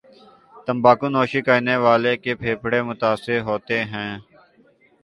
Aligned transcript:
تمباکو 0.65 1.07
نوشی 1.15 1.41
کرنے 1.47 1.75
والے 1.85 2.13
کے 2.23 2.31
پھیپھڑے 2.41 2.79
متاثر 2.89 3.39
ہوتے 3.47 3.77
ہیں 3.91 4.11